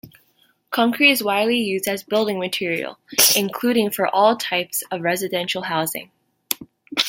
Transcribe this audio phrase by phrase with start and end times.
[0.71, 2.97] Concrete is widely used as building material,
[3.35, 6.09] including for all types of residential housing.